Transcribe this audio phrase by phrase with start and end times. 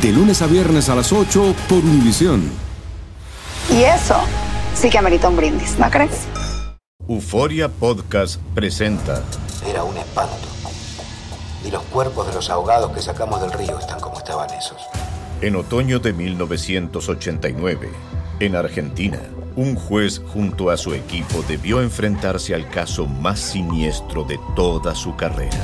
[0.00, 2.50] De lunes a viernes a las 8 por Univisión.
[3.70, 4.16] Y eso
[4.74, 6.26] sí que amerita un brindis, ¿no crees?
[7.08, 9.22] Euforia Podcast presenta
[9.68, 10.34] Era un espanto.
[11.64, 14.78] Y los cuerpos de los ahogados que sacamos del río están como estaban esos.
[15.40, 17.90] en otoño de 1989,
[18.40, 19.20] en Argentina,
[19.56, 25.16] un juez junto a su equipo debió enfrentarse al caso más siniestro de toda su
[25.16, 25.58] carrera,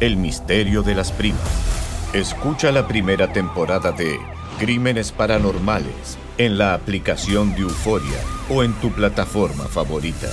[0.00, 1.71] el misterio de las primas.
[2.12, 4.20] Escucha la primera temporada de
[4.58, 8.18] Crímenes Paranormales en la aplicación de Euforia
[8.50, 10.28] o en tu plataforma favorita.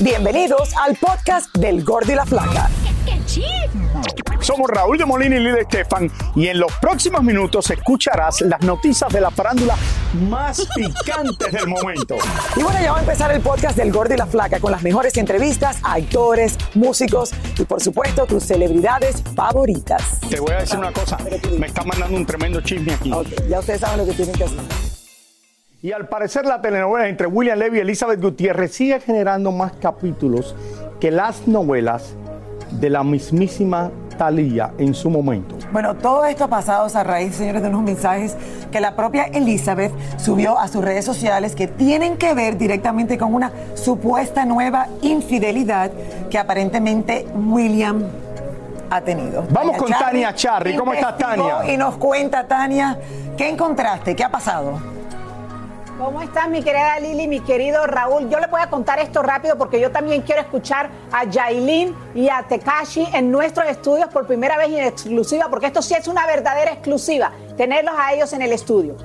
[0.00, 2.68] Bienvenidos al podcast del Gordi la Flaca.
[4.42, 9.12] Somos Raúl de Molina y Lidia Estefan y en los próximos minutos escucharás las noticias
[9.12, 9.76] de la farándula
[10.28, 12.16] más picantes del momento.
[12.56, 14.82] Y bueno, ya va a empezar el podcast del Gordi y la Flaca con las
[14.82, 20.18] mejores entrevistas a actores, músicos y por supuesto tus celebridades favoritas.
[20.28, 21.18] Te voy a decir una cosa,
[21.56, 23.12] me está mandando un tremendo chisme aquí.
[23.48, 24.58] ya ustedes saben lo que tienen que hacer.
[25.82, 30.56] Y al parecer la telenovela entre William Levy y Elizabeth Gutiérrez sigue generando más capítulos
[30.98, 32.16] que las novelas
[32.72, 35.56] de la mismísima Thalía en su momento.
[35.72, 38.36] Bueno, todo esto ha pasado a raíz, señores, de unos mensajes
[38.70, 43.34] que la propia Elizabeth subió a sus redes sociales que tienen que ver directamente con
[43.34, 45.90] una supuesta nueva infidelidad
[46.30, 48.04] que aparentemente William
[48.90, 49.44] ha tenido.
[49.50, 50.76] Vamos con Tania Charri.
[50.76, 51.74] ¿Cómo estás, investigó Tania?
[51.74, 52.98] Y nos cuenta, Tania,
[53.36, 54.14] ¿qué encontraste?
[54.14, 54.78] ¿Qué ha pasado?
[56.02, 58.28] ¿Cómo estás, mi querida Lili, mi querido Raúl?
[58.28, 62.28] Yo le voy a contar esto rápido porque yo también quiero escuchar a Yailin y
[62.28, 66.08] a Tekashi en nuestros estudios por primera vez y en exclusiva, porque esto sí es
[66.08, 68.96] una verdadera exclusiva, tenerlos a ellos en el estudio.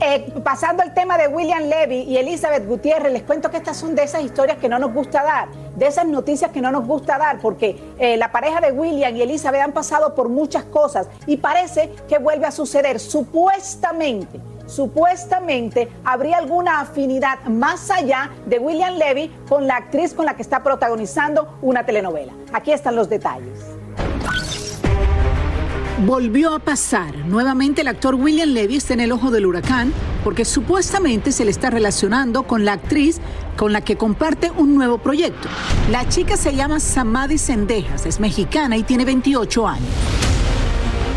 [0.00, 3.94] Eh, pasando al tema de William Levy y Elizabeth Gutiérrez, les cuento que estas son
[3.94, 7.18] de esas historias que no nos gusta dar, de esas noticias que no nos gusta
[7.18, 11.36] dar, porque eh, la pareja de William y Elizabeth han pasado por muchas cosas y
[11.36, 19.30] parece que vuelve a suceder, supuestamente supuestamente habría alguna afinidad más allá de William Levy
[19.48, 22.32] con la actriz con la que está protagonizando una telenovela.
[22.52, 23.76] Aquí están los detalles.
[26.04, 27.16] Volvió a pasar.
[27.24, 29.94] Nuevamente el actor William Levy está en el ojo del huracán
[30.24, 33.18] porque supuestamente se le está relacionando con la actriz
[33.56, 35.48] con la que comparte un nuevo proyecto.
[35.90, 39.88] La chica se llama Samadhi Sendejas, es mexicana y tiene 28 años.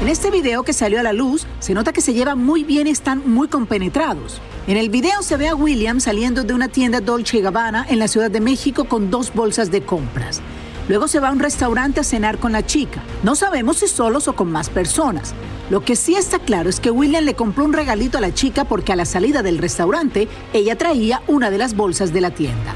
[0.02, 2.88] En este video que salió a la luz, se nota que se llevan muy bien
[2.88, 4.40] y están muy compenetrados.
[4.66, 8.08] En el video se ve a William saliendo de una tienda Dolce Gabbana en la
[8.08, 10.40] Ciudad de México con dos bolsas de compras.
[10.88, 13.04] Luego se va a un restaurante a cenar con la chica.
[13.24, 15.34] No sabemos si solos o con más personas.
[15.70, 18.64] Lo que sí está claro es que William le compró un regalito a la chica
[18.64, 22.74] porque a la salida del restaurante ella traía una de las bolsas de la tienda.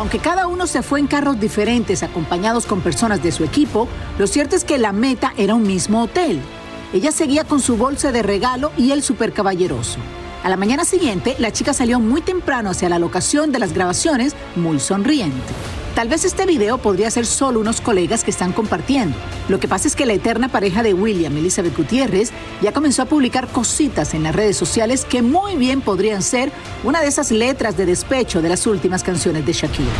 [0.00, 3.86] Aunque cada uno se fue en carros diferentes acompañados con personas de su equipo,
[4.18, 6.40] lo cierto es que la meta era un mismo hotel.
[6.94, 9.98] Ella seguía con su bolsa de regalo y él súper caballeroso.
[10.42, 14.34] A la mañana siguiente, la chica salió muy temprano hacia la locación de las grabaciones,
[14.56, 15.52] muy sonriente.
[15.94, 19.16] Tal vez este video podría ser solo unos colegas que están compartiendo.
[19.48, 22.30] Lo que pasa es que la eterna pareja de William, Elizabeth Gutiérrez,
[22.62, 26.52] ya comenzó a publicar cositas en las redes sociales que muy bien podrían ser
[26.84, 29.90] una de esas letras de despecho de las últimas canciones de Shakira.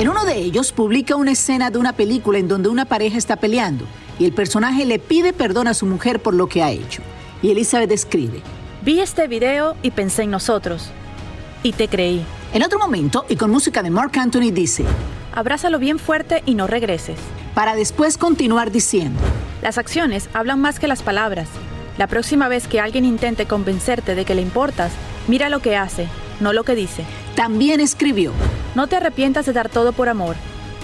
[0.00, 3.36] En uno de ellos publica una escena de una película en donde una pareja está
[3.36, 3.84] peleando
[4.18, 7.02] y el personaje le pide perdón a su mujer por lo que ha hecho.
[7.42, 8.40] Y Elizabeth escribe,
[8.82, 10.90] Vi este video y pensé en nosotros.
[11.62, 12.24] Y te creí.
[12.52, 14.84] En otro momento, y con música de Mark Anthony, dice,
[15.34, 17.18] Abrázalo bien fuerte y no regreses.
[17.54, 19.18] Para después continuar diciendo,
[19.62, 21.48] Las acciones hablan más que las palabras.
[21.98, 24.92] La próxima vez que alguien intente convencerte de que le importas,
[25.28, 26.08] mira lo que hace,
[26.40, 27.04] no lo que dice.
[27.34, 28.32] También escribió,
[28.74, 30.36] No te arrepientas de dar todo por amor,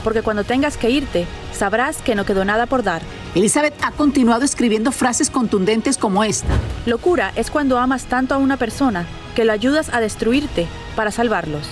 [0.04, 3.02] porque cuando tengas que irte, sabrás que no quedó nada por dar.
[3.34, 6.54] Elizabeth ha continuado escribiendo frases contundentes como esta.
[6.86, 10.66] Locura es cuando amas tanto a una persona que lo ayudas a destruirte
[10.96, 11.68] para salvarlos.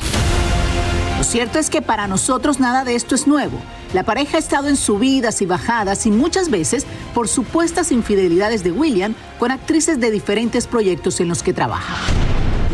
[1.16, 3.58] Lo cierto es que para nosotros nada de esto es nuevo.
[3.94, 8.72] La pareja ha estado en subidas y bajadas y muchas veces por supuestas infidelidades de
[8.72, 12.25] William con actrices de diferentes proyectos en los que trabaja.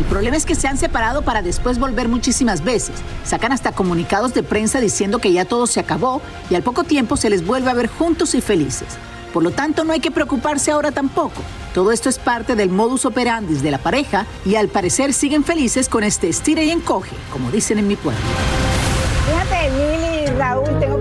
[0.03, 2.95] El problema es que se han separado para después volver muchísimas veces.
[3.23, 7.15] Sacan hasta comunicados de prensa diciendo que ya todo se acabó y al poco tiempo
[7.15, 8.89] se les vuelve a ver juntos y felices.
[9.33, 11.41] Por lo tanto, no hay que preocuparse ahora tampoco.
[11.73, 15.87] Todo esto es parte del modus operandi de la pareja y al parecer siguen felices
[15.87, 18.21] con este estira y encoge, como dicen en mi pueblo.
[19.25, 20.92] Fíjate, Lili Raúl, tengo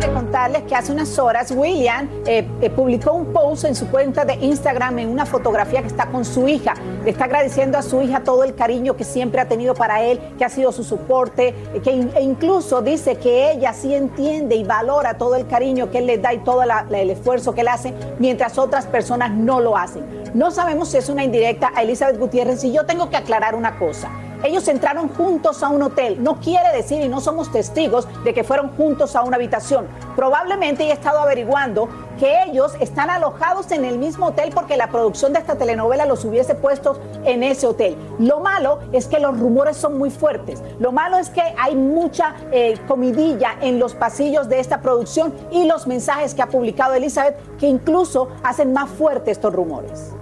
[0.66, 5.00] que hace unas horas William eh, eh, publicó un post en su cuenta de Instagram
[5.00, 6.72] en una fotografía que está con su hija.
[7.04, 10.18] Le está agradeciendo a su hija todo el cariño que siempre ha tenido para él,
[10.38, 15.18] que ha sido su soporte, que e incluso dice que ella sí entiende y valora
[15.18, 18.56] todo el cariño que él le da y todo el esfuerzo que él hace, mientras
[18.56, 20.02] otras personas no lo hacen.
[20.32, 23.78] No sabemos si es una indirecta a Elizabeth Gutiérrez y yo tengo que aclarar una
[23.78, 24.08] cosa.
[24.44, 26.22] Ellos entraron juntos a un hotel.
[26.22, 29.86] No quiere decir, y no somos testigos, de que fueron juntos a una habitación.
[30.16, 35.32] Probablemente ha estado averiguando que ellos están alojados en el mismo hotel porque la producción
[35.32, 37.96] de esta telenovela los hubiese puesto en ese hotel.
[38.18, 40.62] Lo malo es que los rumores son muy fuertes.
[40.78, 45.64] Lo malo es que hay mucha eh, comidilla en los pasillos de esta producción y
[45.64, 50.12] los mensajes que ha publicado Elizabeth que incluso hacen más fuertes estos rumores.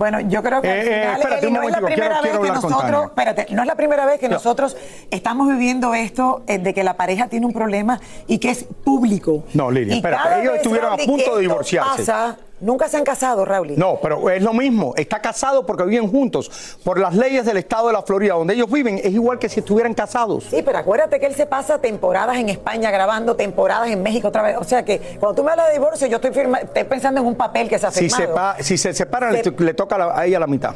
[0.00, 1.86] Bueno, yo creo que al Eh, eh, final, espérate Eli, un no es la quiero-
[1.86, 4.34] primera quiero vez que nosotros, espérate, no es la primera vez que No.
[4.36, 4.74] nosotros
[5.10, 9.44] estamos viviendo esto eh, de que la pareja tiene un problema y que es público.
[9.52, 11.98] No, Lili, espérate, ellos estuvieron a punto de divorciarse.
[11.98, 13.74] pasa, nunca se han casado, Raúl.
[13.76, 14.94] No, pero es lo mismo.
[14.96, 16.78] Está casado porque viven juntos.
[16.84, 19.60] Por las leyes del estado de la Florida, donde ellos viven, es igual que si
[19.60, 20.44] estuvieran casados.
[20.50, 24.42] Sí, pero acuérdate que él se pasa temporadas en España grabando, temporadas en México otra
[24.42, 24.56] vez.
[24.58, 27.26] O sea que cuando tú me hablas de divorcio, yo estoy, firma- estoy pensando en
[27.26, 28.54] un papel que se ha Si firmado.
[28.58, 30.74] se, si se separan, le, le toca a ella la mitad.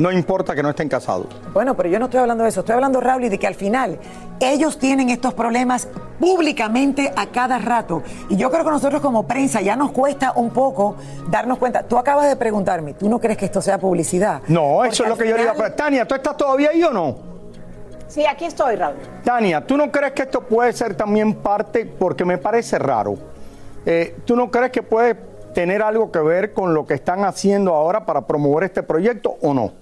[0.00, 1.26] No importa que no estén casados.
[1.52, 2.60] Bueno, pero yo no estoy hablando de eso.
[2.60, 3.98] Estoy hablando, Raúl, de que al final
[4.40, 5.88] ellos tienen estos problemas
[6.18, 8.02] públicamente a cada rato.
[8.30, 10.96] Y yo creo que nosotros como prensa ya nos cuesta un poco
[11.28, 11.82] darnos cuenta.
[11.82, 14.40] Tú acabas de preguntarme, ¿tú no crees que esto sea publicidad?
[14.48, 15.52] No, eso es lo que yo digo.
[15.52, 17.16] final- Pero, Tania, ¿tú estás todavía ahí o no?
[18.08, 18.96] Sí, aquí estoy, Raúl.
[19.22, 23.16] Tania, ¿tú no crees que esto puede ser también parte, porque me parece raro,
[23.84, 25.14] eh, ¿tú no crees que puede
[25.52, 29.52] tener algo que ver con lo que están haciendo ahora para promover este proyecto o
[29.52, 29.72] no?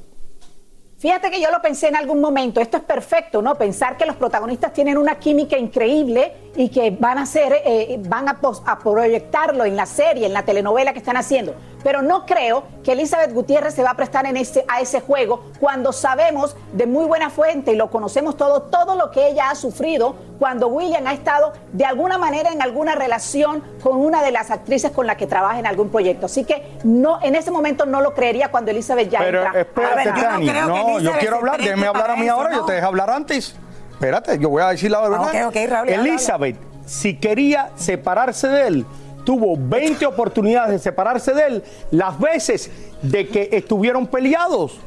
[0.99, 3.55] Fíjate que yo lo pensé en algún momento, esto es perfecto, ¿no?
[3.55, 8.29] Pensar que los protagonistas tienen una química increíble y que van a hacer, eh, van
[8.29, 11.55] a, pos- a proyectarlo en la serie, en la telenovela que están haciendo.
[11.85, 15.45] Pero no creo que Elizabeth Gutiérrez se va a prestar en ese, a ese juego
[15.61, 19.55] cuando sabemos de muy buena fuente y lo conocemos todo, todo lo que ella ha
[19.55, 24.51] sufrido cuando William ha estado de alguna manera en alguna relación con una de las
[24.51, 26.27] actrices con la que trabaja en algún proyecto.
[26.27, 29.61] Así que no, en ese momento no lo creería cuando Elizabeth ya Pero entra.
[29.61, 30.05] espérate, A
[30.39, 31.59] ver, yo no que yo Elizabeth quiero hablar.
[31.59, 32.51] Déjeme hablar a mí eso, ahora.
[32.53, 32.67] Yo ¿no?
[32.67, 33.55] te dejé hablar antes.
[33.99, 35.23] Espérate, yo voy a decir la verdad.
[35.23, 38.87] ok, ok, Raúl, Elizabeth, si quería separarse de él,
[39.25, 42.71] tuvo 20 oportunidades de separarse de él las veces
[43.03, 44.79] de que estuvieron peleados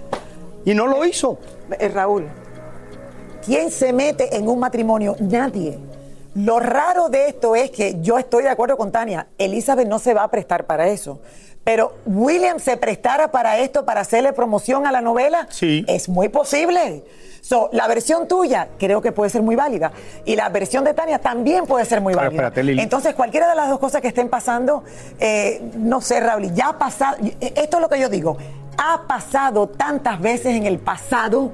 [0.63, 1.37] y no lo hizo.
[1.77, 2.25] Eh, Raúl,
[3.45, 5.17] ¿quién se mete en un matrimonio?
[5.19, 5.77] Nadie.
[6.33, 10.13] Lo raro de esto es que yo estoy de acuerdo con Tania, Elizabeth no se
[10.13, 11.19] va a prestar para eso.
[11.65, 15.83] Pero William se prestara para esto, para hacerle promoción a la novela, Sí.
[15.89, 17.03] es muy posible.
[17.51, 19.91] So, la versión tuya creo que puede ser muy válida.
[20.23, 22.31] Y la versión de Tania también puede ser muy válida.
[22.31, 22.81] espérate, Lili.
[22.81, 24.85] Entonces, cualquiera de las dos cosas que estén pasando,
[25.19, 27.17] eh, no sé, Raúl, ya ha pasado.
[27.41, 28.37] Esto es lo que yo digo.
[28.77, 31.51] Ha pasado tantas veces en el pasado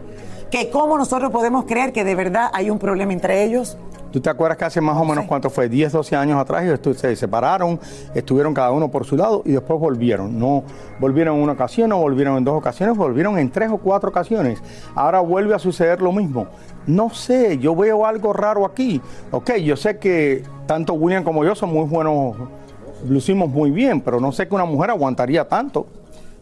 [0.50, 3.78] que cómo nosotros podemos creer que de verdad hay un problema entre ellos.
[4.12, 5.68] ¿Tú te acuerdas que hace más o menos cuánto fue?
[5.68, 7.78] 10, 12 años atrás estu- se separaron,
[8.16, 10.40] estuvieron cada uno por su lado y después volvieron.
[10.40, 10.64] No
[11.00, 14.64] volvieron en una ocasión, no volvieron en dos ocasiones, volvieron en tres o cuatro ocasiones.
[14.96, 16.48] Ahora vuelve a suceder lo mismo.
[16.88, 19.02] No sé, yo veo algo raro aquí.
[19.32, 22.36] Ok, yo sé que tanto William como yo son muy buenos,
[23.08, 25.86] lucimos muy bien, pero no sé que una mujer aguantaría tanto.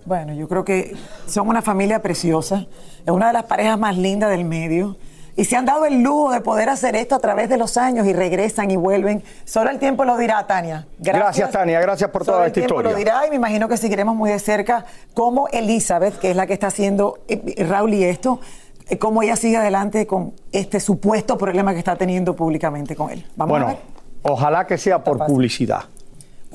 [0.05, 0.95] Bueno, yo creo que
[1.27, 2.65] son una familia preciosa,
[3.05, 4.97] es una de las parejas más lindas del medio.
[5.37, 8.07] y se han dado el lujo de poder hacer esto a través de los años
[8.07, 9.21] y regresan y vuelven.
[9.43, 10.87] Solo el tiempo lo dirá, Tania.
[10.99, 12.91] Gracias, Tania, gracias por Solo toda el esta tiempo historia.
[12.91, 16.47] lo dirá y me imagino que seguiremos muy de cerca cómo Elizabeth, que es la
[16.47, 18.39] que está haciendo eh, Raúl y esto,
[18.87, 23.25] eh, cómo ella sigue adelante con este supuesto problema que está teniendo públicamente con él.
[23.35, 23.77] Vamos a Bueno, ver.
[24.21, 25.81] ojalá que sea por publicidad.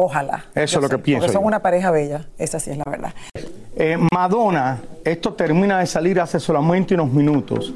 [0.02, 0.44] Ojalá.
[0.54, 1.46] Eso es lo que pienso Porque son yo.
[1.46, 3.12] una pareja bella, esa sí es la verdad.
[3.76, 4.80] Eh, Madonna,
[5.10, 7.74] esto termina de salir hace solamente unos minutos.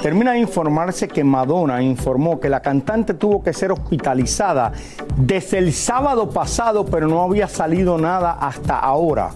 [0.00, 4.72] Termina de informarse que Madonna informó que la cantante tuvo que ser hospitalizada
[5.16, 9.30] desde el sábado pasado, pero no había salido nada hasta ahora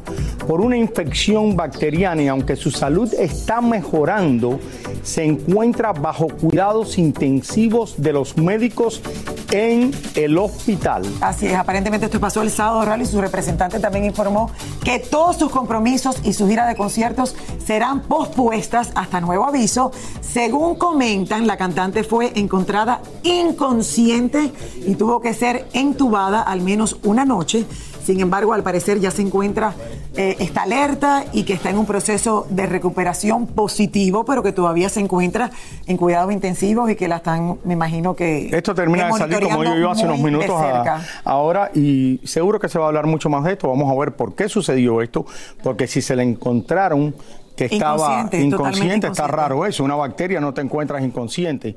[0.47, 4.59] por una infección bacteriana y aunque su salud está mejorando,
[5.03, 9.01] se encuentra bajo cuidados intensivos de los médicos
[9.53, 11.03] en el hospital.
[11.21, 14.51] Así es, aparentemente esto pasó el sábado, Raúl, y su representante también informó
[14.85, 19.93] que todos sus compromisos y su gira de conciertos serán pospuestas hasta nuevo aviso.
[20.21, 24.53] Según comentan, la cantante fue encontrada inconsciente
[24.87, 27.67] y tuvo que ser entubada al menos una noche.
[28.11, 29.73] Sin embargo, al parecer ya se encuentra,
[30.17, 34.89] eh, está alerta y que está en un proceso de recuperación positivo, pero que todavía
[34.89, 35.53] se encuentra
[35.87, 38.49] en cuidados intensivos y que la están, me imagino que...
[38.53, 42.69] Esto termina de salir como yo, yo hace unos minutos a- ahora y seguro que
[42.69, 43.69] se va a hablar mucho más de esto.
[43.69, 45.25] Vamos a ver por qué sucedió esto,
[45.63, 47.15] porque si se le encontraron
[47.55, 49.85] que estaba Inconsciente, está raro eso.
[49.85, 51.77] Una bacteria no te encuentras inconsciente.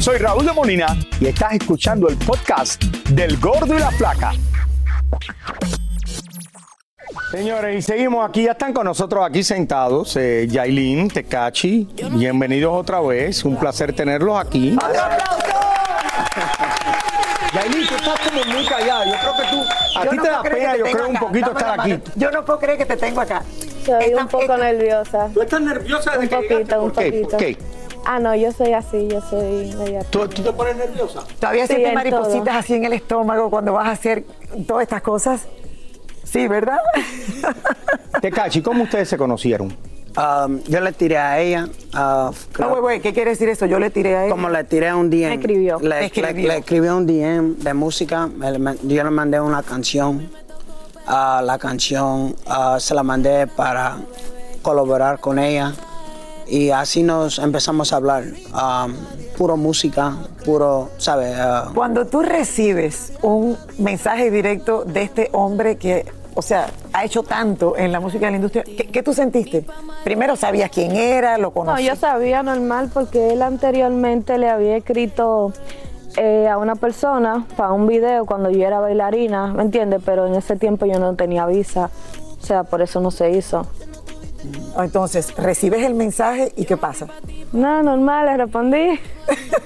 [0.00, 0.86] Soy Raúl de Molina
[1.20, 4.32] y estás escuchando el podcast del Gordo y la Flaca.
[7.30, 13.00] Señores, y seguimos aquí, ya están con nosotros aquí sentados, eh, Yailin, Tecachi, bienvenidos otra
[13.00, 14.76] vez, un placer tenerlos aquí.
[17.54, 19.62] Yailin, tú estás como muy callada, yo creo que tú,
[19.98, 21.16] a Yo ti no te puedo da creer pena, que yo te creo tengo un
[21.16, 21.26] acá.
[21.26, 21.90] poquito Dame la estar aquí.
[21.90, 22.02] mano.
[22.16, 23.42] Yo no puedo creer que te tengo acá.
[23.84, 25.28] Soy un poco nerviosa.
[25.34, 27.04] ¿Tú estás nerviosa Un poquito, un qué?
[27.10, 27.28] poquito.
[27.30, 27.56] ¿Por qué?
[28.06, 30.00] Ah, no, yo soy así, yo soy media.
[30.10, 31.22] ¿Tú, tú te pones nerviosa?
[31.40, 32.58] ¿Todavía Sí, sientes en maripositas todo.
[32.58, 34.24] así en el estómago cuando vas a hacer
[34.66, 35.42] todas estas cosas?
[36.24, 36.78] Sí, ¿verdad?
[38.20, 39.74] Tecachi, ¿cómo ustedes se conocieron?
[40.16, 41.64] Um, yo le tiré a ella.
[41.66, 43.66] uh, creo- No, güey, güey, ¿qué quiere decir eso?
[43.66, 44.30] Yo le tiré a él.
[44.30, 45.28] como le tiré un DM.
[45.28, 45.78] Me escribió.
[45.80, 46.32] Le, escribió.
[46.32, 48.28] le- le escribí un DM de música.
[48.82, 50.30] yo le mandé una canción.
[51.06, 53.96] Ah, la canción ah, se la mandé para
[54.62, 55.72] colaborar con ella.
[56.46, 58.24] Y así nos empezamos a hablar.
[58.52, 58.94] Um,
[59.36, 61.34] puro música, puro, ¿sabes?
[61.38, 67.22] Ah, Cuando tú recibes un mensaje directo de este hombre que, o sea, ha hecho
[67.22, 69.64] tanto en la música de la industria, ¿qué, qué tú sentiste?
[70.04, 71.36] Primero, ¿sabías quién era?
[71.38, 71.94] ¿Lo No, conocías?
[72.00, 75.52] yo sabía normal porque él anteriormente le había escrito
[76.16, 80.00] eh, a una persona para un video cuando yo era bailarina, ¿me entiendes?
[80.04, 81.90] Pero en ese tiempo yo no tenía visa,
[82.40, 83.66] o sea, por eso no se hizo.
[84.78, 87.06] Entonces, recibes el mensaje y ¿qué pasa?
[87.52, 89.00] No, normal, le respondí.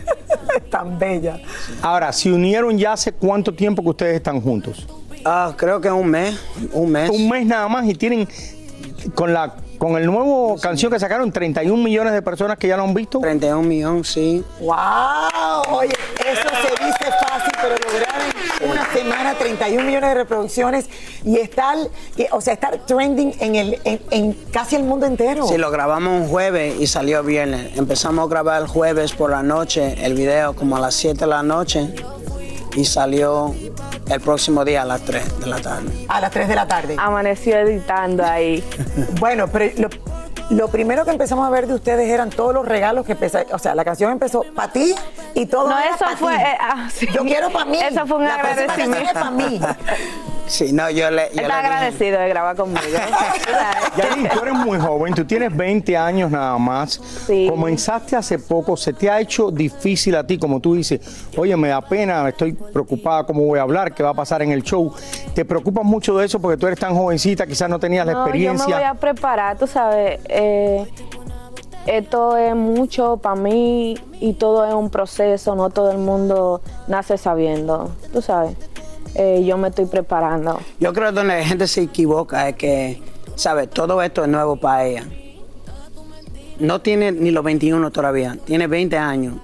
[0.70, 1.40] Tan bella.
[1.82, 4.87] Ahora, ¿se unieron ya hace cuánto tiempo que ustedes están juntos?
[5.25, 6.38] ah, creo que un mes,
[6.73, 7.11] un mes.
[7.11, 8.28] Un mes nada más y tienen
[9.14, 12.82] con la con el nuevo canción que sacaron 31 millones de personas que ya lo
[12.82, 13.20] han visto.
[13.20, 14.44] 31 millones, sí.
[14.61, 14.76] ¡Wow!
[15.70, 18.20] Oye, eso se dice fácil, pero lograr
[18.61, 20.87] una semana 31 millones de reproducciones
[21.25, 21.77] y estar,
[22.17, 25.47] y- o sea, estar trending en, el, en, en casi el mundo entero.
[25.47, 27.77] Sí, lo grabamos un jueves y salió viernes.
[27.77, 31.27] Empezamos a grabar el jueves por la noche, el video como a las 7 de
[31.27, 31.95] la noche
[32.77, 33.55] y salió
[34.11, 35.91] el próximo día a las 3 de la tarde.
[36.09, 36.97] A las 3 de la tarde.
[36.99, 38.62] Amaneció editando ahí.
[39.21, 39.88] Bueno, pero lo,
[40.50, 43.59] lo primero que empezamos a ver de ustedes eran todos los regalos que empezó, o
[43.59, 44.95] sea, la canción empezó para ti
[45.35, 46.43] y todo No, era eso fue, ti.
[46.43, 47.07] eh, ah, sí.
[47.12, 47.78] Yo quiero para mí.
[47.78, 49.12] Eso fue un La agradecimiento.
[49.12, 49.61] para mí.
[50.49, 51.28] Sí, no, yo le.
[51.35, 52.81] Yo Está le dije- agradecido de grabar conmigo.
[53.97, 57.00] Yailin, tú eres muy joven, tú tienes 20 años nada más.
[57.49, 61.00] Comenzaste hace poco, se te ha hecho difícil a ti, como tú dices,
[61.37, 64.52] oye, me da pena, estoy preocupada cómo voy a hablar, qué va a pasar en
[64.52, 64.93] el show.
[65.35, 68.19] ¿Te preocupas mucho de eso porque tú eres tan jovencita, quizás no tenías la No,
[68.19, 68.90] yo me voy experiencia?
[68.90, 70.21] a preparar, tú sabes.
[70.28, 70.87] eh,
[71.87, 77.17] esto es mucho para mí y todo es un proceso, no todo el mundo nace
[77.17, 78.57] sabiendo, tú sabes.
[79.15, 80.61] Eh, yo me estoy preparando.
[80.79, 83.03] Yo creo que donde la gente se equivoca es que,
[83.35, 83.71] ¿sabes?
[83.71, 85.05] Todo esto es nuevo para ella.
[86.61, 89.37] No tiene ni los 21 todavía, tiene 20 años.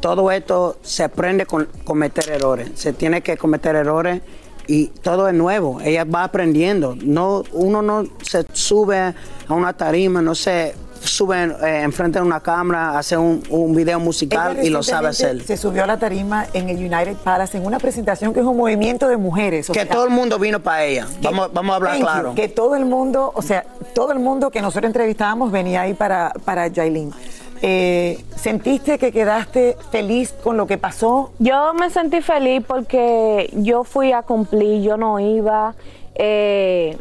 [0.00, 2.70] Todo esto se aprende con cometer errores.
[2.74, 4.20] Se tiene que cometer errores
[4.66, 5.80] y todo es nuevo.
[5.80, 6.96] Ella va aprendiendo.
[7.02, 9.14] No, uno no se sube a
[9.48, 14.58] una tarima, no se sube eh, enfrente de una cámara, hace un, un video musical
[14.62, 15.42] y lo sabe hacer.
[15.44, 18.56] Se subió a la tarima en el United Palace en una presentación que es un
[18.56, 19.68] movimiento de mujeres.
[19.70, 21.06] o Que sea, todo el mundo vino para ella.
[21.22, 22.06] Vamos, vamos a hablar Thank you.
[22.06, 22.34] claro.
[22.34, 26.32] Que todo el mundo, o sea, todo el mundo que nosotros entrevistábamos venía ahí para,
[26.44, 27.12] para Yailin.
[27.62, 31.32] Eh, ¿Sentiste que quedaste feliz con lo que pasó?
[31.38, 35.74] Yo me sentí feliz porque yo fui a cumplir, yo no iba.
[36.14, 36.96] eh,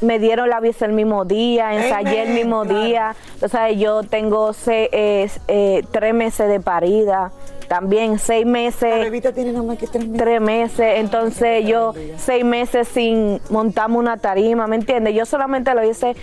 [0.00, 2.80] me dieron la visa el mismo día, ensayé el mismo claro.
[2.84, 3.16] día.
[3.42, 7.32] O sea, yo tengo se- eh, eh, tres meses de parida,
[7.68, 8.90] también seis meses.
[8.90, 10.18] La bebita tiene nada más que tres meses.
[10.18, 15.14] Tres meses, entonces yo seis meses sin montarme una tarima, ¿me entiendes?
[15.14, 16.14] Yo solamente lo hice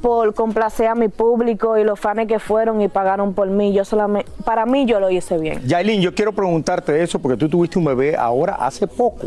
[0.00, 3.72] por complacer a mi público y los fans que fueron y pagaron por mí.
[3.72, 5.60] Yo solamente, para mí yo lo hice bien.
[5.66, 9.26] Yailin, yo quiero preguntarte eso porque tú tuviste un bebé ahora hace poco.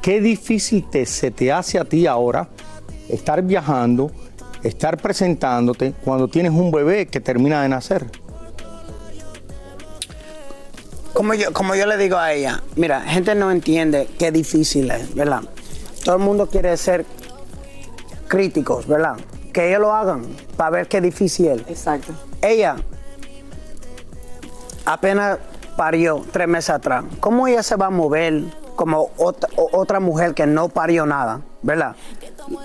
[0.00, 2.48] ¿Qué difícil te, se te hace a ti ahora
[3.12, 4.10] estar viajando,
[4.62, 8.06] estar presentándote cuando tienes un bebé que termina de nacer?
[11.12, 15.14] Como yo, como yo le digo a ella, mira, gente no entiende qué difícil es,
[15.14, 15.42] ¿verdad?
[16.04, 17.04] Todo el mundo quiere ser
[18.28, 19.16] críticos, ¿verdad?
[19.52, 20.22] Que ellos lo hagan
[20.56, 21.60] para ver qué difícil es.
[21.68, 22.14] Exacto.
[22.40, 22.76] Ella
[24.86, 25.38] apenas
[25.76, 27.04] parió tres meses atrás.
[27.20, 28.44] ¿Cómo ella se va a mover
[28.76, 31.96] como otra, otra mujer que no parió nada, ¿verdad?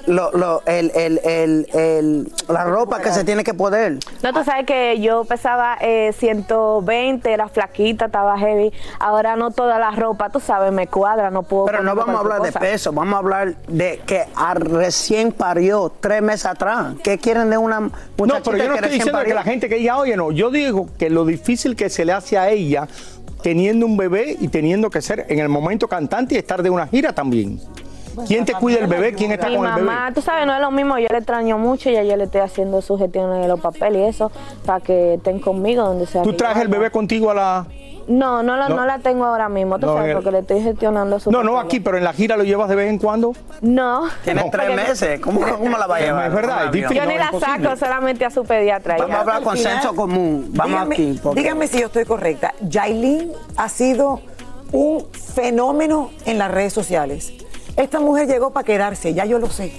[0.07, 3.97] Lo, lo- el, el- el- el- la ropa que se tiene que poner.
[4.23, 8.71] No, tú sabes que yo pesaba eh, 120, era flaquita, estaba heavy.
[8.99, 11.65] Ahora no toda la ropa, tú sabes, me cuadra, no puedo.
[11.65, 15.91] Pero no vamos a hablar de peso, vamos a hablar de que a- recién parió
[15.99, 16.95] tres meses atrás.
[17.03, 19.69] ¿Qué quieren de una muchachita No, pero yo no que estoy diciendo que la gente
[19.69, 22.87] que diga, oye, no, yo digo que lo difícil que se le hace a ella
[23.41, 26.87] teniendo un bebé y teniendo que ser en el momento cantante y estar de una
[26.87, 27.59] gira también.
[28.27, 29.13] ¿Quién te cuida el bebé?
[29.13, 29.85] ¿Quién está Mi con el bebé?
[29.85, 32.25] mamá, tú sabes, no es lo mismo, yo le extraño mucho y ya yo le
[32.25, 34.31] estoy haciendo sus gestiones de los papeles y eso,
[34.65, 36.21] para que estén conmigo donde sea.
[36.23, 37.65] ¿Tú traes el bebé contigo a la...?
[38.07, 38.75] No, no, lo- No.
[38.75, 41.41] no la tengo ahora mismo, tú No, sabes, el- porque le estoy gestionando sus No,
[41.43, 43.33] no aquí, pero en la gira lo llevas de vez en cuando.
[43.61, 44.03] No.
[44.23, 44.49] Tiene No.
[44.51, 46.31] tres meses, ¿cómo, cómo la va a Es llevar?
[46.31, 46.97] verdad, es difícil.
[46.97, 48.97] Yo ni la saco, solamente a su pediatra.
[48.99, 50.49] Vamos a hablar con Al final, senso común.
[50.51, 51.19] Vamos dígame, aquí.
[51.23, 52.53] porque- dígame si yo estoy correcta.
[52.61, 54.21] Yailin ha sido
[54.71, 57.33] un fenómeno en las redes sociales.
[57.75, 59.73] Esta mujer llegó para quedarse, ya yo lo sé.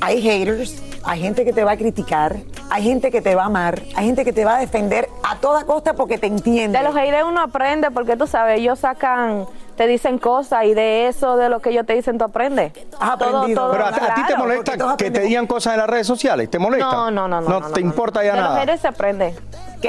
[0.00, 2.36] Hay haters, hay gente que te va a criticar,
[2.70, 5.38] hay gente que te va a amar, hay gente que te va a defender a
[5.38, 6.78] toda costa porque te entiende.
[6.78, 11.08] De los haters uno aprende porque tú sabes, ellos sacan, te dicen cosas y de
[11.08, 12.72] eso, de lo que ellos te dicen, tú aprendes.
[13.00, 13.62] Has todo, aprendido.
[13.62, 16.50] todo, Pero a, a ti te molesta que te digan cosas en las redes sociales,
[16.50, 16.90] ¿te molesta?
[16.90, 17.48] No, no, no, no.
[17.48, 18.26] No, no, te no, importa no.
[18.26, 18.60] ya de nada.
[18.60, 19.34] haters se aprende.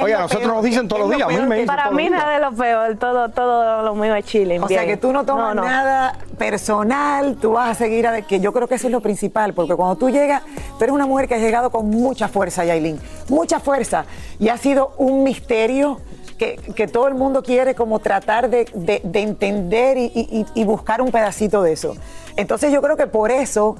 [0.01, 2.33] Oye, a nosotros nos dicen todos los días, a mí me dicen Para mí nada
[2.33, 4.59] de lo peor, todo, todo lo mío es chile.
[4.59, 8.51] O sea que tú no tomas nada personal, tú vas a seguir a que yo
[8.53, 10.41] creo que eso es lo principal, porque cuando tú llegas,
[10.77, 14.05] tú eres una mujer que has llegado con mucha fuerza, Yailin, mucha fuerza,
[14.39, 15.99] y ha sido un misterio
[16.43, 20.63] que, que todo el mundo quiere como tratar de, de- de entender y, y- y
[20.65, 21.95] buscar un pedacito de eso.
[22.36, 23.77] Entonces yo creo que por eso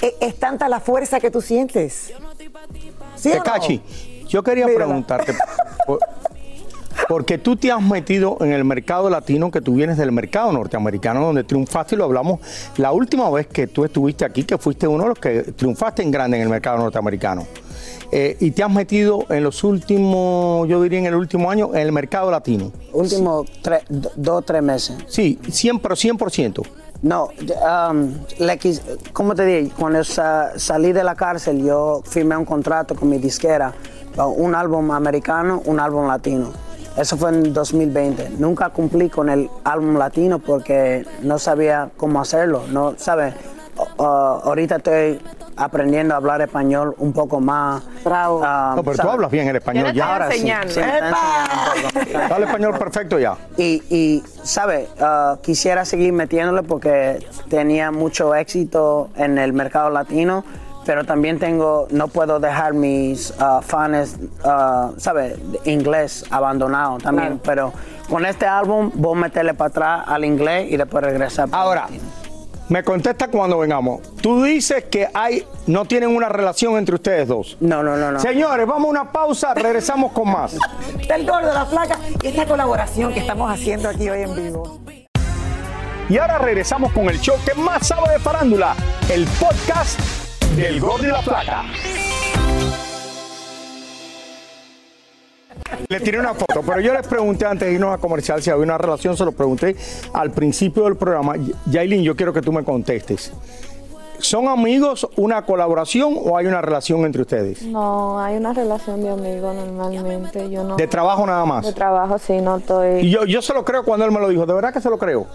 [0.00, 2.12] e- es, tanta la fuerza que tú sientes.
[3.16, 3.34] ¿Sí no?
[3.42, 4.84] Tecachi, yo quería Mírala.
[4.86, 5.34] preguntarte,
[5.86, 5.98] por-
[7.08, 11.20] porque tú te has metido en el mercado latino, que tú vienes del mercado norteamericano,
[11.24, 12.40] donde triunfaste, y lo hablamos
[12.76, 16.10] la última vez que tú estuviste aquí, que fuiste uno de los que triunfaste en
[16.10, 17.46] grande en el mercado norteamericano.
[18.12, 21.80] Eh, y te has metido en los últimos, yo diría en el último año, en
[21.80, 22.70] el mercado latino.
[22.92, 24.96] Último tres, do- dos, tres meses.
[25.08, 26.62] Sí, 100, pero 100%.
[27.02, 27.24] No,
[27.90, 28.80] um, le quis-
[29.12, 29.74] ¿cómo te digo?
[29.78, 33.74] Cuando sa- salí de la cárcel, yo firmé un contrato con mi disquera,
[34.16, 36.52] un álbum americano, un álbum latino.
[36.96, 38.30] Eso fue en 2020.
[38.38, 42.64] Nunca cumplí con el álbum latino porque no sabía cómo hacerlo.
[42.70, 43.34] No, ¿sabes?
[43.76, 44.06] Uh, uh,
[44.44, 45.20] ahorita estoy
[45.56, 47.82] aprendiendo a hablar español un poco más.
[48.04, 48.40] Bravo.
[48.40, 50.12] No, pero tú hablas bien el español ya.
[50.12, 50.50] Ahora sí.
[50.50, 53.36] Habla español perfecto ya.
[53.56, 54.88] Y, y ¿sabe?
[55.00, 60.44] Ah, quisiera seguir metiéndole porque tenía mucho éxito en el mercado latino,
[60.86, 65.36] pero también tengo, no puedo dejar mis ah, fans, ah, ¿sabe?
[65.36, 67.72] de Inglés abandonado también, pero
[68.08, 71.48] con este álbum voy a meterle para atrás al inglés y después regresar.
[71.48, 71.88] el Ahora,
[72.68, 74.00] me contesta cuando vengamos.
[74.20, 77.56] Tú dices que hay, no tienen una relación entre ustedes dos.
[77.60, 78.20] No, no, no, no.
[78.20, 80.56] Señores, vamos a una pausa, regresamos con más.
[81.08, 84.80] Del gordo, la flaca y esta colaboración que estamos haciendo aquí hoy en vivo.
[86.08, 88.76] Y ahora regresamos con el show que más sabe de farándula,
[89.10, 89.98] el podcast
[90.54, 91.64] del Gordo y la Flaca.
[95.88, 98.64] Le tiré una foto, pero yo les pregunté antes de irnos a comercial si había
[98.64, 99.76] una relación, se lo pregunté
[100.12, 101.34] al principio del programa.
[101.66, 103.32] Yailin, yo quiero que tú me contestes.
[104.18, 107.62] ¿Son amigos, una colaboración o hay una relación entre ustedes?
[107.62, 110.50] No, hay una relación de amigos normalmente.
[110.50, 110.76] Yo no.
[110.76, 111.66] De trabajo nada más.
[111.66, 113.00] De trabajo, sí, no estoy.
[113.00, 114.88] Y yo, yo se lo creo cuando él me lo dijo, de verdad que se
[114.88, 115.26] lo creo.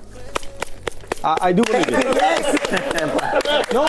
[1.23, 2.07] I, I do believe it.
[3.73, 3.85] No,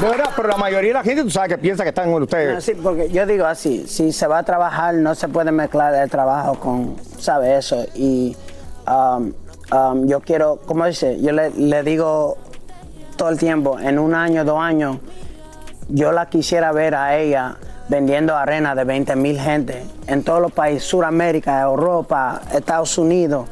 [0.00, 2.20] de verdad, pero la mayoría de la gente, tú sabes que piensa que están con
[2.20, 2.64] No, ustedes.
[2.64, 6.10] sí, porque yo digo así, si se va a trabajar no se puede mezclar el
[6.10, 7.84] trabajo con, ¿sabe eso?
[7.94, 8.36] Y
[8.86, 9.32] um,
[9.72, 12.36] um, yo quiero, como dice, yo le, le digo
[13.16, 14.98] todo el tiempo, en un año, dos años,
[15.88, 17.56] yo la quisiera ver a ella
[17.88, 23.48] vendiendo arena de 20 mil gente en todos los países, Sudamérica, Europa, Estados Unidos.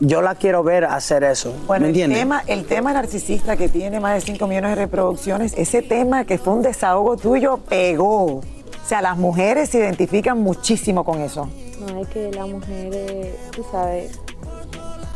[0.00, 1.54] Yo la quiero ver hacer eso.
[1.66, 5.54] Bueno, ¿Me el tema, el tema narcisista que tiene más de 5 millones de reproducciones,
[5.56, 8.24] ese tema que fue un desahogo tuyo pegó.
[8.36, 8.42] O
[8.88, 11.48] sea, las mujeres se identifican muchísimo con eso.
[11.80, 14.20] No, es que las mujeres, tú sabes,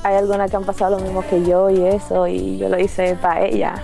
[0.03, 3.16] hay algunas que han pasado lo mismo que yo y eso, y yo lo hice
[3.16, 3.75] para ella.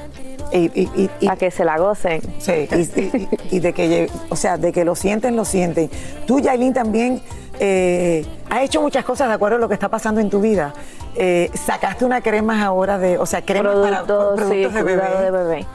[1.24, 2.20] para que se la gocen.
[2.38, 5.90] Sí, y, y- y de que, o sea, de que lo sienten, lo sienten.
[6.26, 7.20] Tú, Yailin, también
[7.60, 10.72] eh, has hecho muchas cosas de acuerdo a lo que está pasando en tu vida.
[11.14, 15.00] Eh, sacaste una crema ahora de, o sea, cremas para Productos, sí, productos de bebé.
[15.02, 15.66] cuidado de bebé.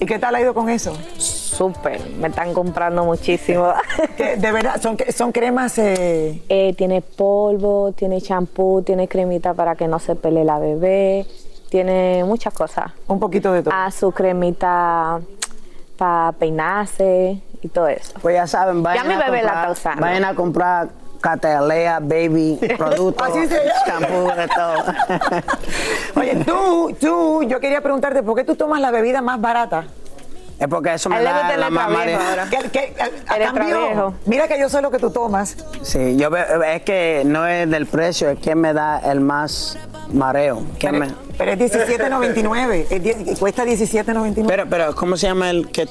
[0.00, 0.96] ¿Y qué tal ha ido con eso?
[1.16, 3.72] Súper, me están comprando muchísimo.
[4.38, 5.76] de verdad, son, son cremas...
[5.78, 6.74] Eh...
[6.76, 11.26] tiene polvo, tiene champú, tiene cremita para que no se pele la bebé,
[11.68, 12.92] tiene muchas cosas.
[13.08, 13.74] Un poquito de todo.
[13.76, 15.20] Ah, su cremita
[15.96, 18.12] para peinarse y todo eso.
[18.22, 20.00] Pues ya saben, vayan Ya mi a bebé la comprar- está usando.
[20.00, 20.88] Vayan a comprar
[21.20, 23.84] Catalea, Baby, productos, Así se llama.
[23.86, 24.84] champú, de todo.
[26.20, 29.84] Oye, tú, tú, yo quería preguntarte, ¿por qué tú tomas la bebida más barata?
[30.58, 32.48] Es porque eso me él le da la mamá viejo ahora.
[32.50, 32.94] ¿Qué- qué-
[33.28, 35.56] a- a cambio, Mira que yo sé lo que tú tomas.
[35.82, 39.78] Sí, yo veo, es que no es del precio, es que me da el más
[40.12, 40.64] mareo.
[40.80, 41.08] Que me...
[41.36, 44.44] Pero es 17.99, es die- cuesta 17.99.
[44.48, 45.86] Pero, pero, ¿cómo se llama el que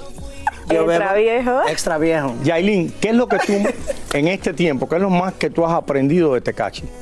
[0.70, 1.22] yo Extra bebo?
[1.22, 1.62] viejo.
[1.70, 2.36] Extra viejo.
[2.44, 3.54] Yailin, ¿qué es lo que tú,
[4.18, 6.84] en este tiempo, qué es lo más que tú has aprendido de Tecachi?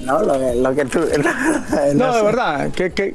[0.00, 1.00] No, lo que, lo que tú...
[1.94, 2.24] No, de sé.
[2.24, 3.14] verdad, que, que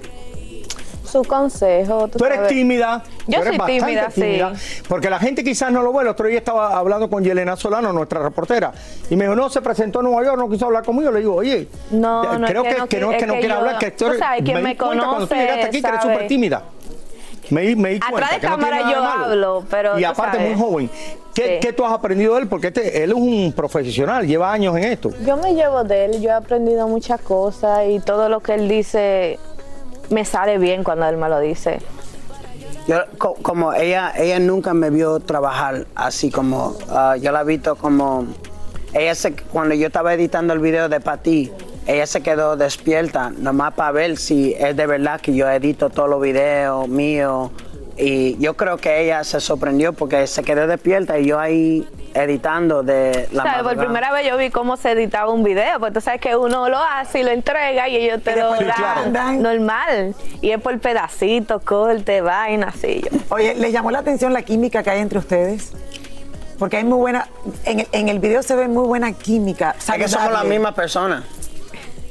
[1.12, 2.08] Su consejo.
[2.08, 2.52] Tú, tú eres sabes.
[2.54, 3.04] tímida.
[3.28, 4.54] Yo soy tímida, tímida,
[4.88, 6.02] Porque la gente quizás no lo ve.
[6.04, 8.72] El otro día estaba hablando con Yelena Solano, nuestra reportera,
[9.10, 11.12] y me dijo, no, se presentó en Nueva York, no quiso hablar conmigo.
[11.12, 13.34] Le digo, oye, No, no, es creo que que, no que no es que no
[13.36, 16.02] quiere hablar, que quien me, me di cuenta cuando tú conoce llegaste aquí que eres
[16.02, 16.63] súper tímida.
[17.50, 18.28] Me, me di cuenta.
[18.28, 20.56] Atrás de no cámara yo hablo, pero Y aparte sabes.
[20.56, 20.89] muy joven.
[21.34, 21.67] ¿Qué, Sí.
[21.67, 22.48] qué tú has aprendido de él?
[22.48, 25.10] Porque este, él es un profesional, lleva años en esto.
[25.26, 28.67] Yo me llevo de él, yo he aprendido muchas cosas y todo lo que él
[28.69, 29.39] dice
[30.10, 31.80] me sale bien cuando él me lo dice.
[32.88, 37.45] Yo, co- como ella, ella nunca me vio trabajar así como, ah, yo la he
[37.45, 38.26] visto como,
[38.93, 41.52] ella se, cuando yo estaba editando el video de Pati,
[41.86, 46.10] ella se quedó despierta, nomás para ver si es de verdad que yo edito todos
[46.10, 47.52] los videos míos.
[47.98, 52.84] Y yo creo que ella se sorprendió porque se quedó despierta y yo ahí editando
[52.84, 53.63] de la ¿Sabes?
[53.63, 56.69] Por primera vez yo vi cómo se editaba un video, pues tú sabes que uno
[56.69, 59.34] lo hace y lo entrega y ellos te lo dan claro.
[59.39, 60.15] normal.
[60.41, 63.02] Y es por pedacitos, corte, vaina, así.
[63.02, 63.17] Yo.
[63.30, 65.72] Oye, ¿le llamó la atención la química que hay entre ustedes?
[66.58, 67.28] Porque hay muy buena,
[67.63, 69.76] en el, en el video se ve muy buena química.
[69.78, 70.50] Es que somos la saludable.
[70.50, 71.24] misma persona.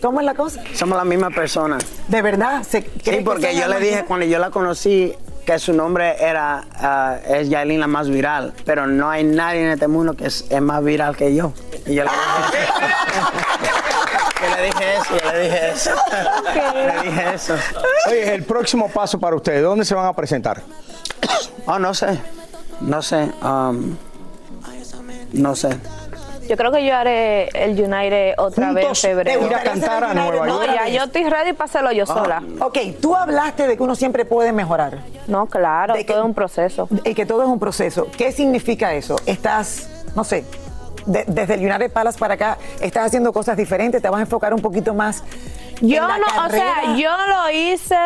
[0.01, 0.63] ¿Cómo es la cosa?
[0.75, 1.79] Somos la misma persona.
[2.07, 2.63] ¿De verdad?
[2.63, 5.13] ¿Se Sí, porque yo le dije cuando yo la conocí
[5.49, 9.71] que su nombre era ah, es Yailin la más viral, pero no hay nadie en
[9.71, 11.55] este mundo que es, es más viral que yo.
[11.87, 12.67] Y yo le dije,
[14.43, 15.91] yo le dije eso, yo le dije eso.
[16.75, 17.57] le dije eso.
[18.09, 20.61] Oye, el próximo paso para ustedes, ¿dónde se van a presentar?
[21.65, 22.21] Oh, no sé,
[22.83, 23.97] no sé, um,
[25.33, 25.71] no sé.
[26.49, 29.47] Yo creo que yo haré el United otra vez en febrero.
[29.55, 30.75] a cantar a Nueva No, York.
[30.75, 32.43] ya yo estoy ready para hacerlo yo sola.
[32.61, 34.99] Ok, tú hablaste de que uno siempre puede mejorar.
[35.27, 36.89] No, claro, De que- todo es un proceso.
[37.05, 38.07] Y que todo es un proceso.
[38.17, 39.17] ¿Qué significa eso?
[39.27, 40.45] Estás, no sé,
[41.05, 44.55] de- desde el United Palace para acá, estás haciendo cosas diferentes, te vas a enfocar
[44.55, 45.23] un poquito más.
[45.83, 47.97] en Yo la no, o sea, yo lo hice.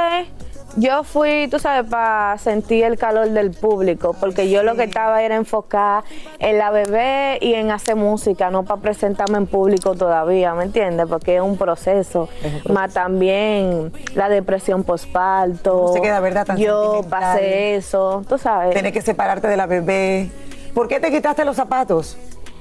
[0.76, 5.22] Yo fui, tú sabes, para sentir el calor del público, porque yo lo que estaba
[5.22, 6.04] era enfocada
[6.38, 11.06] en la bebé y en hacer música, no para presentarme en público todavía, ¿me entiendes?
[11.08, 12.28] Porque es un proceso.
[12.70, 15.88] Más también la depresión postparto.
[15.88, 16.46] No se queda, ¿verdad?
[16.46, 18.72] Tan Yo pasé eso, tú sabes.
[18.72, 20.30] Tienes que separarte de la bebé.
[20.74, 22.16] ¿Por qué te quitaste los zapatos?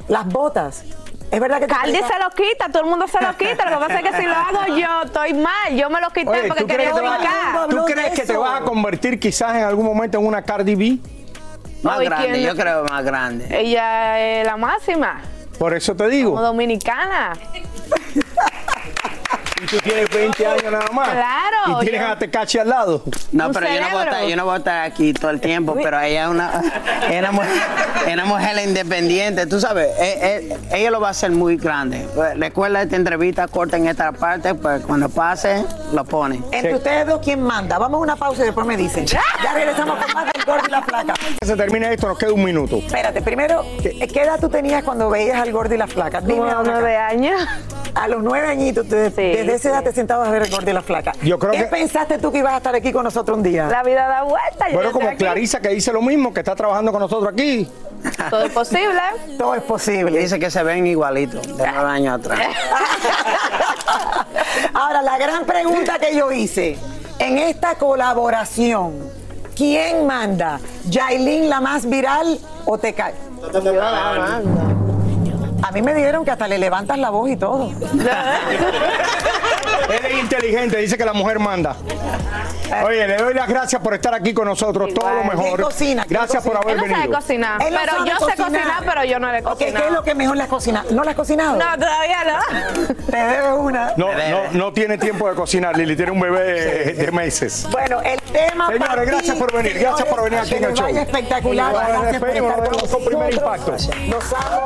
[0.09, 0.83] Las botas.
[1.31, 3.69] Es verdad que Caldi se lo quita, todo el mundo se lo quita.
[3.69, 5.73] Lo que pasa es que si lo hago yo, estoy mal.
[5.75, 7.69] Yo me lo quité Oye, porque ¿tú crees, quería brincar.
[7.69, 10.97] ¿tú crees que te vas a convertir quizás en algún momento en una Cardi B?
[11.83, 13.47] Más grande, ¿quién- yo creo más grande.
[13.49, 15.21] Ella es la máxima,
[15.57, 16.31] Por eso te digo.
[16.31, 17.33] como dominicana.
[19.61, 21.09] Y tú tienes 20 años nada más.
[21.09, 23.03] Claro, Y tienes yo- a Tecachi al lado.
[23.31, 25.39] No, pero yo no, voy a estar, yo no voy a estar aquí todo el
[25.39, 26.61] tiempo, pero ella es una,
[27.09, 27.49] es una, mujer,
[28.07, 32.07] es una mujer independiente, tú sabes, eh, eh, ella lo va a hacer muy grande.
[32.37, 36.41] Recuerda esta entrevista corta en esta parte, pues cuando pase, lo pone.
[36.51, 37.77] Entre ustedes dos, ¿quién manda?
[37.77, 39.05] Vamos a una pausa y después me dicen.
[39.05, 39.21] Ya
[39.53, 41.13] regresamos con más del gordo y la flaca.
[41.39, 42.77] Que se termine esto, nos queda un minuto.
[42.77, 46.19] Espérate, primero, ¿qué edad tú tenías cuando veías al gordo y la flaca?
[46.21, 47.39] Dime Como nueve años.
[47.93, 50.73] A los nueve añitos, te- desde esa edad te sentabas a ver el gordo y
[50.73, 51.11] la flaca.
[51.23, 53.67] Yo creo ¿Qué que- pensaste tú que ibas a estar aquí con nosotros un día?
[53.67, 54.65] La vida da vuelta.
[54.71, 55.17] Bueno, como aquí.
[55.17, 57.69] Clarisa que dice lo mismo, que está trabajando con nosotros aquí.
[58.29, 58.99] Todo es posible.
[59.37, 60.19] Todo es posible.
[60.19, 62.39] Dice que se ven igualitos de nueve años atrás.
[64.73, 66.77] Ahora, la gran pregunta que yo hice,
[67.19, 68.93] en esta colaboración,
[69.55, 70.59] ¿quién manda?
[70.89, 73.13] ¿Yailin la más viral o te cae?
[73.53, 74.90] Yo la mando.
[75.61, 77.71] A mí me dijeron que hasta le levantas la voz y todo.
[79.89, 81.75] Él es inteligente, dice que la mujer manda.
[82.85, 85.55] Oye, le doy las gracias por estar aquí con nosotros, todo lo mejor.
[85.55, 86.03] ¿Quién cocina?
[86.05, 87.19] ¿Quién Gracias por haber Él no sabe venido.
[87.19, 87.61] cocinar.
[87.61, 89.75] Él no pero sabe yo sé cocinar, pero yo no le cocinado.
[89.81, 90.91] ¿Qué es lo que mejor le has cocinado?
[90.91, 91.57] ¿No le has cocinado?
[91.57, 92.95] No, todavía no.
[93.11, 93.93] Te debe una.
[93.97, 97.67] No, no, no tiene tiempo de cocinar, Lili, tiene un bebé de meses.
[97.71, 100.87] Bueno, el tema Señores, para gracias por venir, gracias por venir aquí en el show.
[100.87, 101.73] espectacular.
[101.73, 103.89] Nos Gracias por estar nos con nosotros.
[104.07, 104.65] Los amo.